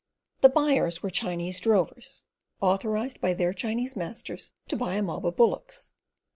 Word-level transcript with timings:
The 0.39 0.49
buyers 0.49 1.03
were 1.03 1.11
Chinese 1.11 1.59
drovers, 1.59 2.23
authorised 2.59 3.21
by 3.21 3.35
their 3.35 3.53
Chinese 3.53 3.95
masters 3.95 4.51
to 4.69 4.75
buy 4.75 4.95
a 4.95 5.03
mob 5.03 5.27
of 5.27 5.35
bullocks. 5.35 5.91